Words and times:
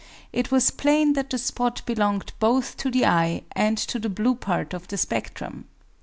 It 0.33 0.49
was 0.49 0.71
plain 0.71 1.13
that 1.13 1.29
the 1.29 1.37
spot 1.37 1.83
belonged 1.85 2.33
both 2.39 2.75
to 2.77 2.89
the 2.89 3.05
eye 3.05 3.43
and 3.51 3.77
to 3.77 3.99
the 3.99 4.09
blue 4.09 4.33
part 4.33 4.73
of 4.73 4.87
the 4.87 4.97
spectrum. 4.97 5.65